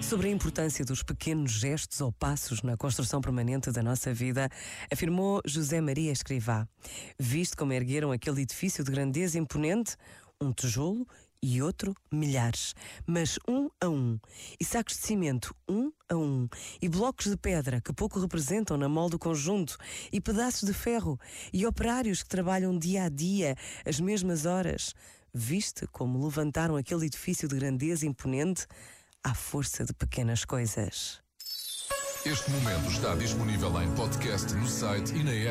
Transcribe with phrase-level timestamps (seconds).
[0.00, 4.48] Sobre a importância dos pequenos gestos ou passos na construção permanente da nossa vida,
[4.90, 6.66] afirmou José Maria Escrivá.
[7.18, 9.96] Viste como ergueram aquele edifício de grandeza imponente?
[10.40, 11.06] Um tijolo
[11.42, 12.74] e outro milhares,
[13.06, 14.18] mas um a um,
[14.58, 16.48] e sacos de cimento um a um,
[16.80, 19.76] e blocos de pedra que pouco representam na molde do conjunto,
[20.12, 21.18] e pedaços de ferro,
[21.52, 24.94] e operários que trabalham dia a dia, as mesmas horas.
[25.32, 28.66] Viste como levantaram aquele edifício de grandeza imponente
[29.24, 31.20] à força de pequenas coisas.
[32.24, 35.46] Este momento está disponível em podcast no site e na app.